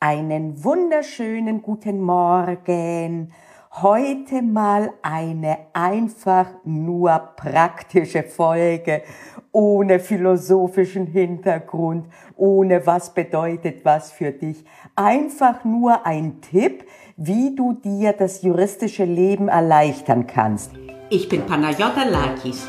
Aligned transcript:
Einen 0.00 0.62
wunderschönen 0.62 1.60
guten 1.60 2.00
Morgen. 2.00 3.32
Heute 3.72 4.42
mal 4.42 4.92
eine 5.02 5.58
einfach 5.72 6.46
nur 6.62 7.18
praktische 7.34 8.22
Folge, 8.22 9.02
ohne 9.50 9.98
philosophischen 9.98 11.08
Hintergrund, 11.08 12.06
ohne 12.36 12.86
was 12.86 13.12
bedeutet 13.12 13.84
was 13.84 14.12
für 14.12 14.30
dich. 14.30 14.64
Einfach 14.94 15.64
nur 15.64 16.06
ein 16.06 16.42
Tipp, 16.42 16.84
wie 17.16 17.56
du 17.56 17.72
dir 17.72 18.12
das 18.12 18.42
juristische 18.42 19.04
Leben 19.04 19.48
erleichtern 19.48 20.28
kannst. 20.28 20.70
Ich 21.10 21.28
bin 21.28 21.44
Panayota 21.44 22.04
Lakis 22.04 22.68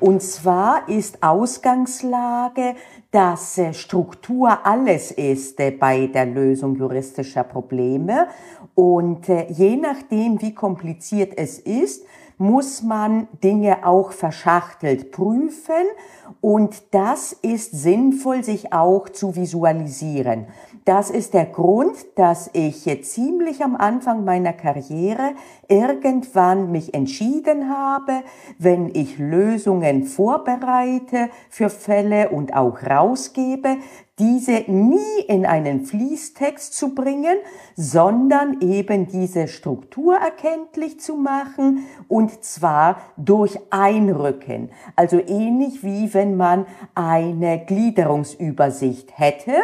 Und 0.00 0.22
zwar 0.22 0.88
ist 0.88 1.22
Ausgangslage, 1.22 2.74
dass 3.10 3.58
äh, 3.58 3.74
Struktur 3.74 4.66
alles 4.66 5.10
ist 5.10 5.60
äh, 5.60 5.70
bei 5.70 6.06
der 6.06 6.24
Lösung 6.24 6.76
juristischer 6.76 7.44
Probleme. 7.44 8.26
Und 8.74 9.28
äh, 9.28 9.46
je 9.50 9.76
nachdem, 9.76 10.40
wie 10.40 10.54
kompliziert 10.54 11.34
es 11.36 11.58
ist, 11.58 12.06
muss 12.40 12.82
man 12.82 13.28
Dinge 13.44 13.86
auch 13.86 14.12
verschachtelt 14.12 15.12
prüfen 15.12 15.84
und 16.40 16.82
das 16.94 17.34
ist 17.34 17.72
sinnvoll, 17.72 18.42
sich 18.42 18.72
auch 18.72 19.10
zu 19.10 19.36
visualisieren. 19.36 20.46
Das 20.86 21.10
ist 21.10 21.34
der 21.34 21.44
Grund, 21.44 21.94
dass 22.16 22.48
ich 22.54 22.88
ziemlich 23.02 23.62
am 23.62 23.76
Anfang 23.76 24.24
meiner 24.24 24.54
Karriere 24.54 25.34
irgendwann 25.68 26.72
mich 26.72 26.94
entschieden 26.94 27.68
habe, 27.68 28.22
wenn 28.58 28.88
ich 28.94 29.18
Lösungen 29.18 30.04
vorbereite 30.04 31.28
für 31.50 31.68
Fälle 31.68 32.30
und 32.30 32.56
auch 32.56 32.82
rausgebe, 32.82 33.76
diese 34.20 34.70
nie 34.70 35.22
in 35.26 35.46
einen 35.46 35.86
Fließtext 35.86 36.74
zu 36.74 36.94
bringen, 36.94 37.38
sondern 37.74 38.60
eben 38.60 39.06
diese 39.06 39.48
Struktur 39.48 40.16
erkenntlich 40.16 41.00
zu 41.00 41.16
machen 41.16 41.86
und 42.06 42.44
zwar 42.44 43.00
durch 43.16 43.58
Einrücken. 43.70 44.70
Also 44.94 45.18
ähnlich 45.18 45.82
wie 45.82 46.12
wenn 46.12 46.36
man 46.36 46.66
eine 46.94 47.64
Gliederungsübersicht 47.64 49.18
hätte, 49.18 49.54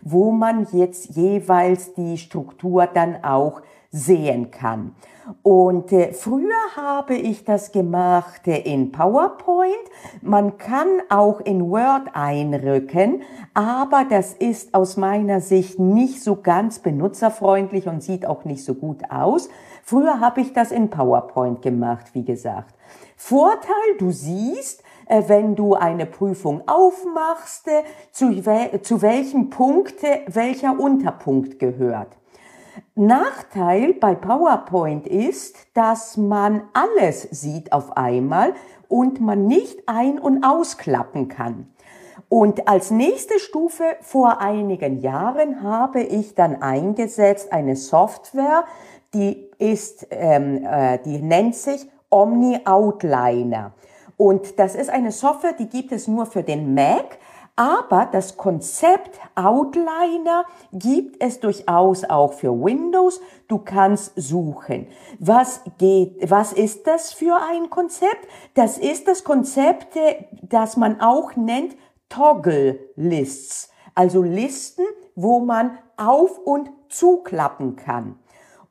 wo 0.00 0.30
man 0.30 0.68
jetzt 0.72 1.16
jeweils 1.16 1.94
die 1.94 2.16
Struktur 2.16 2.86
dann 2.86 3.24
auch 3.24 3.62
sehen 3.90 4.52
kann. 4.52 4.94
Und 5.42 5.90
äh, 5.92 6.12
früher 6.12 6.76
habe 6.76 7.14
ich 7.14 7.44
das 7.44 7.72
gemacht 7.72 8.46
äh, 8.46 8.58
in 8.58 8.92
PowerPoint. 8.92 9.72
Man 10.20 10.58
kann 10.58 10.88
auch 11.08 11.40
in 11.40 11.70
Word 11.70 12.08
einrücken, 12.12 13.22
aber 13.54 14.04
das 14.08 14.34
ist 14.34 14.74
aus 14.74 14.96
meiner 14.96 15.40
Sicht 15.40 15.78
nicht 15.78 16.22
so 16.22 16.36
ganz 16.36 16.78
benutzerfreundlich 16.78 17.86
und 17.86 18.02
sieht 18.02 18.26
auch 18.26 18.44
nicht 18.44 18.64
so 18.64 18.74
gut 18.74 19.10
aus. 19.10 19.48
Früher 19.82 20.20
habe 20.20 20.40
ich 20.40 20.52
das 20.52 20.72
in 20.72 20.90
PowerPoint 20.90 21.62
gemacht, 21.62 22.06
wie 22.12 22.24
gesagt. 22.24 22.74
Vorteil, 23.16 23.96
du 23.98 24.10
siehst, 24.10 24.82
äh, 25.06 25.22
wenn 25.26 25.54
du 25.54 25.74
eine 25.74 26.04
Prüfung 26.04 26.62
aufmachst, 26.66 27.68
äh, 27.68 27.82
zu, 28.12 28.42
zu 28.82 29.02
welchem 29.02 29.48
Punkt 29.48 30.02
welcher 30.26 30.78
Unterpunkt 30.78 31.58
gehört. 31.58 32.08
Nachteil 32.94 33.94
bei 33.94 34.14
PowerPoint 34.14 35.06
ist, 35.06 35.56
dass 35.74 36.16
man 36.16 36.62
alles 36.72 37.22
sieht 37.30 37.72
auf 37.72 37.96
einmal 37.96 38.54
und 38.88 39.20
man 39.20 39.46
nicht 39.46 39.88
ein- 39.88 40.18
und 40.18 40.44
ausklappen 40.44 41.28
kann. 41.28 41.68
Und 42.28 42.66
als 42.68 42.90
nächste 42.90 43.38
Stufe 43.38 43.84
vor 44.00 44.40
einigen 44.40 45.00
Jahren 45.00 45.62
habe 45.62 46.02
ich 46.02 46.34
dann 46.34 46.62
eingesetzt 46.62 47.52
eine 47.52 47.76
Software, 47.76 48.64
die 49.12 49.50
ist, 49.58 50.08
ähm, 50.10 50.64
äh, 50.64 50.98
die 51.04 51.22
nennt 51.22 51.54
sich 51.54 51.88
Omni 52.10 52.60
Outliner. 52.64 53.72
Und 54.16 54.58
das 54.58 54.74
ist 54.74 54.90
eine 54.90 55.12
Software, 55.12 55.52
die 55.52 55.68
gibt 55.68 55.92
es 55.92 56.08
nur 56.08 56.26
für 56.26 56.42
den 56.42 56.74
Mac. 56.74 57.18
Aber 57.56 58.08
das 58.10 58.36
Konzept 58.36 59.20
Outliner 59.36 60.44
gibt 60.72 61.22
es 61.22 61.38
durchaus 61.38 62.02
auch 62.02 62.32
für 62.32 62.50
Windows. 62.50 63.20
Du 63.46 63.58
kannst 63.58 64.12
suchen. 64.16 64.88
Was 65.20 65.60
geht, 65.78 66.28
was 66.28 66.52
ist 66.52 66.88
das 66.88 67.12
für 67.12 67.36
ein 67.36 67.70
Konzept? 67.70 68.26
Das 68.54 68.76
ist 68.76 69.06
das 69.06 69.22
Konzept, 69.22 69.96
das 70.42 70.76
man 70.76 71.00
auch 71.00 71.36
nennt 71.36 71.76
Toggle 72.08 72.90
Lists. 72.96 73.70
Also 73.94 74.22
Listen, 74.22 74.84
wo 75.14 75.38
man 75.38 75.78
auf 75.96 76.38
und 76.38 76.70
zuklappen 76.88 77.76
kann. 77.76 78.18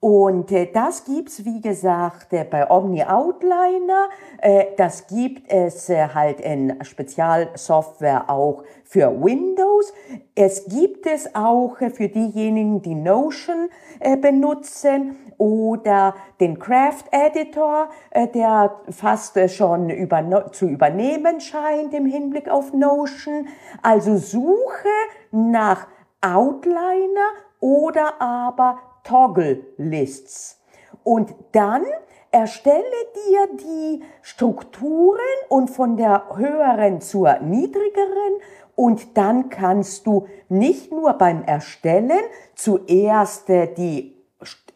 Und 0.00 0.50
äh, 0.50 0.72
das 0.72 1.04
gibt's 1.04 1.44
wie 1.44 1.60
gesagt, 1.60 2.32
äh, 2.32 2.44
bei 2.44 2.70
Omni 2.70 3.04
Outliner. 3.04 4.08
Äh, 4.38 4.64
das 4.78 5.06
gibt 5.06 5.52
es 5.52 5.90
äh, 5.90 6.08
halt 6.14 6.40
in 6.40 6.82
Spezialsoftware 6.82 8.30
auch 8.30 8.64
für 8.82 9.10
Windows. 9.22 9.92
Es 10.34 10.64
gibt 10.64 11.06
es 11.06 11.34
auch 11.34 11.78
äh, 11.82 11.90
für 11.90 12.08
diejenigen, 12.08 12.80
die 12.80 12.94
Notion 12.94 13.68
äh, 13.98 14.16
benutzen 14.16 15.16
oder 15.36 16.14
den 16.40 16.58
Craft 16.58 17.04
Editor, 17.10 17.90
äh, 18.10 18.26
der 18.26 18.76
fast 18.88 19.36
äh, 19.36 19.50
schon 19.50 19.90
über, 19.90 20.50
zu 20.52 20.66
übernehmen 20.66 21.42
scheint 21.42 21.92
im 21.92 22.06
Hinblick 22.06 22.48
auf 22.48 22.72
Notion. 22.72 23.48
Also 23.82 24.16
suche 24.16 24.88
nach 25.30 25.86
Outliner 26.22 27.34
oder 27.60 28.20
aber 28.20 28.78
Toggle 29.04 29.66
Lists. 29.76 30.60
Und 31.02 31.34
dann 31.52 31.84
erstelle 32.30 32.84
dir 33.28 33.48
die 33.58 34.02
Strukturen 34.22 35.18
und 35.48 35.70
von 35.70 35.96
der 35.96 36.24
höheren 36.36 37.00
zur 37.00 37.38
niedrigeren 37.40 38.40
und 38.74 39.16
dann 39.18 39.50
kannst 39.50 40.06
du 40.06 40.26
nicht 40.48 40.90
nur 40.90 41.14
beim 41.14 41.42
Erstellen 41.42 42.20
zuerst 42.54 43.48
die 43.48 44.16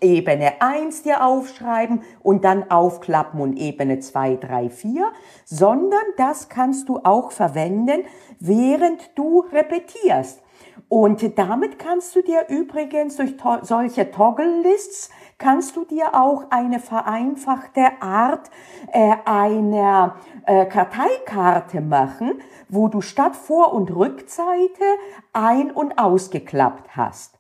Ebene 0.01 0.61
1 0.61 1.05
dir 1.05 1.25
aufschreiben 1.25 2.03
und 2.23 2.45
dann 2.45 2.71
aufklappen 2.71 3.41
und 3.41 3.57
Ebene 3.57 4.01
2, 4.01 4.37
3, 4.37 4.69
4, 4.69 5.13
sondern 5.47 6.05
das 6.19 6.51
kannst 6.51 6.91
du 6.91 7.01
auch 7.03 7.31
verwenden, 7.31 8.05
während 8.39 9.17
du 9.17 9.41
repetierst. 9.41 10.43
Und 10.89 11.39
damit 11.39 11.79
kannst 11.79 12.15
du 12.15 12.23
dir 12.23 12.47
übrigens 12.49 13.17
durch 13.17 13.37
to 13.37 13.59
solche 13.63 14.11
Toggle-Lists 14.11 15.11
kannst 15.39 15.77
du 15.77 15.85
dir 15.85 16.15
auch 16.15 16.45
eine 16.51 16.79
vereinfachte 16.79 18.01
Art 18.01 18.51
äh, 18.93 19.15
einer 19.25 20.17
äh, 20.47 20.67
Karteikarte 20.67 21.81
machen, 21.81 22.41
wo 22.69 22.89
du 22.89 23.01
statt 23.01 23.37
Vor- 23.37 23.73
und 23.73 23.95
Rückseite 23.95 24.85
ein- 25.33 25.71
und 25.71 25.99
ausgeklappt 25.99 26.97
hast. 26.97 27.39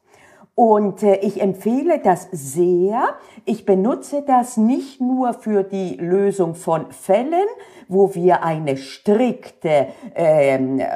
Und 0.54 1.02
äh, 1.02 1.16
ich 1.16 1.40
empfehle 1.40 1.98
das 1.98 2.28
sehr. 2.30 3.14
Ich 3.44 3.66
benutze 3.66 4.22
das 4.22 4.56
nicht 4.56 5.00
nur 5.00 5.34
für 5.34 5.64
die 5.64 5.96
Lösung 5.96 6.54
von 6.54 6.92
Fällen, 6.92 7.48
wo 7.88 8.14
wir 8.14 8.44
eine 8.44 8.76
strikte 8.76 9.88
ähm, 10.14 10.78
äh, 10.78 10.86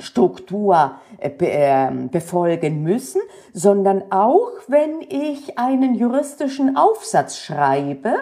Struktur 0.00 0.92
äh, 1.18 1.30
ähm, 1.40 2.10
befolgen 2.10 2.82
müssen, 2.82 3.20
sondern 3.52 4.10
auch 4.10 4.52
wenn 4.66 5.00
ich 5.00 5.58
einen 5.58 5.94
juristischen 5.94 6.76
Aufsatz 6.76 7.38
schreibe 7.38 8.14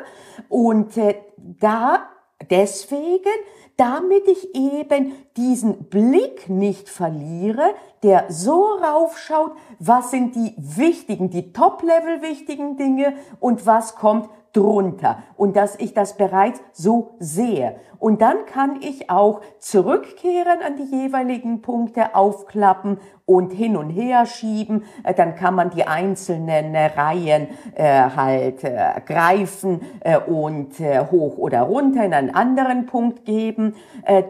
und 0.49 0.96
äh, 0.96 1.17
da 1.37 2.08
deswegen, 2.50 3.31
damit 3.76 4.26
ich 4.28 4.55
eben 4.55 5.12
diesen 5.37 5.84
Blick 5.88 6.49
nicht 6.49 6.88
verliere, 6.88 7.75
der 8.02 8.26
so 8.29 8.64
raufschaut, 8.64 9.52
was 9.79 10.11
sind 10.11 10.34
die 10.34 10.55
wichtigen, 10.56 11.31
die 11.31 11.52
Top-Level 11.52 12.22
wichtigen 12.22 12.76
Dinge 12.76 13.14
und 13.40 13.67
was 13.67 13.94
kommt 13.94 14.29
drunter 14.56 15.19
und 15.37 15.56
dass 15.56 15.76
ich 15.79 15.94
das 15.94 16.17
bereits 16.17 16.61
so 16.73 17.17
sehe. 17.19 17.76
Und 17.99 18.20
dann 18.23 18.47
kann 18.47 18.81
ich 18.81 19.11
auch 19.11 19.41
zurückkehren 19.58 20.61
an 20.64 20.76
die 20.76 20.97
jeweiligen 20.97 21.62
Punkte, 21.62 22.14
aufklappen 22.14 22.99
und 23.25 23.53
hin 23.53 23.76
und 23.76 23.91
her 23.91 24.26
schieben. 24.26 24.85
Äh, 25.03 25.14
dann 25.14 25.35
kann 25.35 25.55
man 25.55 25.70
die 25.70 25.87
einzelnen 25.87 26.75
äh, 26.75 26.87
Reihen 26.87 27.49
äh, 27.75 28.03
halt 28.17 28.64
äh, 28.64 29.00
greifen 29.05 29.81
äh, 30.00 30.19
und 30.19 30.79
äh, 30.81 31.06
hoch 31.11 31.38
oder 31.38 31.62
runter 31.62 32.05
in 32.05 32.14
einen 32.14 32.35
anderen 32.35 32.87
Punkt 32.87 33.25
geben. 33.25 33.75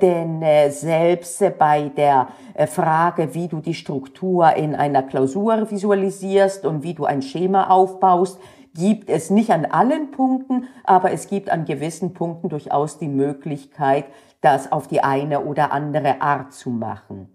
Denn 0.01 0.43
selbst 0.71 1.43
bei 1.59 1.91
der 1.97 2.29
Frage, 2.67 3.35
wie 3.35 3.49
du 3.49 3.61
die 3.61 3.75
Struktur 3.75 4.55
in 4.55 4.75
einer 4.75 5.03
Klausur 5.03 5.71
visualisierst 5.71 6.65
und 6.65 6.83
wie 6.83 6.95
du 6.95 7.05
ein 7.05 7.21
Schema 7.21 7.69
aufbaust, 7.69 8.39
gibt 8.77 9.11
es 9.11 9.31
nicht 9.31 9.51
an 9.51 9.65
allen 9.65 10.11
Punkten, 10.11 10.69
aber 10.85 11.13
es 11.13 11.29
gibt 11.29 11.51
an 11.51 11.65
gewissen 11.65 12.15
Punkten 12.15 12.49
durchaus 12.49 12.99
die 12.99 13.09
Möglichkeit, 13.09 14.05
das 14.41 14.71
auf 14.71 14.87
die 14.87 15.03
eine 15.03 15.41
oder 15.41 15.73
andere 15.73 16.21
Art 16.21 16.53
zu 16.53 16.71
machen. 16.71 17.35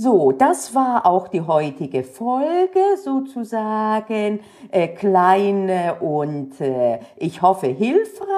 So, 0.00 0.30
das 0.30 0.76
war 0.76 1.06
auch 1.06 1.26
die 1.26 1.40
heutige 1.40 2.04
Folge 2.04 2.78
sozusagen, 3.02 4.38
äh, 4.70 4.86
kleine 4.86 5.96
und 5.96 6.60
äh, 6.60 7.00
ich 7.16 7.42
hoffe 7.42 7.66
hilfreich, 7.66 8.28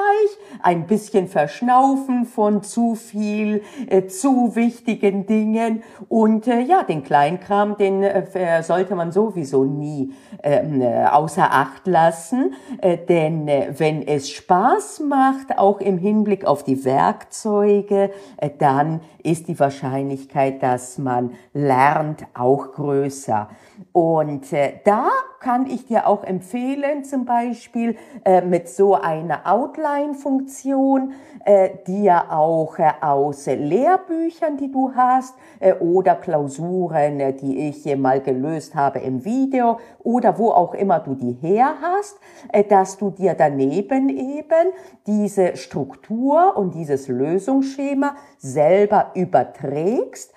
ein 0.63 0.87
bisschen 0.87 1.29
verschnaufen 1.29 2.25
von 2.25 2.63
zu 2.63 2.95
viel, 2.95 3.63
äh, 3.91 4.07
zu 4.07 4.57
wichtigen 4.57 5.27
Dingen. 5.27 5.83
Und 6.09 6.49
äh, 6.49 6.63
ja, 6.63 6.83
den 6.83 7.03
Kleinkram, 7.03 7.77
den 7.77 8.05
äh, 8.05 8.63
sollte 8.63 8.95
man 8.95 9.13
sowieso 9.13 9.65
nie 9.65 10.15
ähm, 10.43 10.81
äh, 10.81 11.05
außer 11.05 11.53
Acht 11.53 11.87
lassen, 11.87 12.55
äh, 12.81 12.97
denn 12.97 13.47
äh, 13.49 13.75
wenn 13.77 14.01
es 14.09 14.31
Spaß 14.31 15.01
macht, 15.01 15.59
auch 15.59 15.81
im 15.81 15.99
Hinblick 15.99 16.47
auf 16.47 16.65
die 16.65 16.87
Werkzeuge, 16.87 18.13
äh, 18.39 18.49
dann 18.59 19.03
ist 19.23 19.49
die 19.49 19.59
Wahrscheinlichkeit, 19.61 20.63
dass 20.63 20.97
man 20.97 21.33
lernt, 21.53 22.27
auch 22.35 22.73
größer. 22.73 23.49
Und 23.93 24.53
äh, 24.53 24.75
da 24.85 25.09
kann 25.41 25.67
ich 25.67 25.87
dir 25.87 26.07
auch 26.07 26.23
empfehlen, 26.23 27.03
zum 27.03 27.25
Beispiel 27.25 27.97
äh, 28.25 28.43
mit 28.43 28.69
so 28.69 28.95
einer 28.95 29.51
Outline-Funktion, 29.51 31.15
äh, 31.45 31.71
dir 31.87 32.31
auch 32.31 32.79
äh, 32.79 32.93
aus 33.01 33.47
Lehrbüchern, 33.47 34.59
die 34.59 34.71
du 34.71 34.93
hast, 34.95 35.35
äh, 35.59 35.73
oder 35.75 36.15
Klausuren, 36.15 37.19
äh, 37.19 37.33
die 37.33 37.69
ich 37.69 37.87
äh, 37.87 37.97
mal 37.97 38.21
gelöst 38.21 38.75
habe 38.75 39.01
im 39.01 39.25
Video, 39.25 39.79
oder 40.01 40.39
wo 40.39 40.51
auch 40.51 40.75
immer 40.75 41.01
du 41.01 41.15
die 41.15 41.33
her 41.33 41.75
hast, 41.81 42.21
äh, 42.53 42.63
dass 42.63 42.99
du 42.99 43.11
dir 43.11 43.35
daneben 43.35 44.09
eben 44.11 44.73
diese 45.07 45.57
Struktur 45.57 46.57
und 46.57 46.75
dieses 46.75 47.09
Lösungsschema 47.09 48.15
selber 48.39 49.13
überträgst 49.15 50.35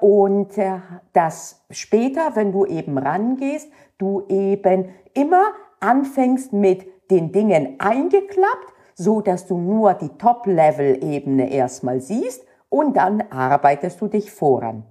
und 0.00 0.56
äh, 0.58 0.78
dass 1.12 1.64
später, 1.70 2.34
wenn 2.34 2.52
du 2.52 2.66
eben 2.66 2.98
rangehst, 2.98 3.68
du 3.98 4.24
eben 4.28 4.94
immer 5.14 5.52
anfängst 5.80 6.52
mit 6.52 6.86
den 7.10 7.32
Dingen 7.32 7.76
eingeklappt, 7.78 8.74
so 8.94 9.20
dass 9.20 9.46
du 9.46 9.58
nur 9.58 9.94
die 9.94 10.08
Top-Level-Ebene 10.08 11.50
erstmal 11.50 12.00
siehst 12.00 12.44
und 12.68 12.96
dann 12.96 13.22
arbeitest 13.30 14.00
du 14.00 14.08
dich 14.08 14.30
voran. 14.30 14.84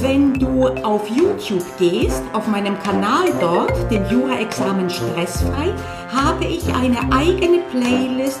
wenn 0.00 0.34
du 0.34 0.68
auf 0.84 1.08
YouTube 1.08 1.64
gehst, 1.78 2.22
auf 2.32 2.46
meinem 2.46 2.78
Kanal 2.78 3.32
dort, 3.40 3.90
den 3.90 4.08
Jura-Examen 4.08 4.88
Stressfrei, 4.88 5.74
habe 6.14 6.44
ich 6.44 6.72
eine 6.72 7.12
eigene 7.12 7.58
Playlist, 7.72 8.40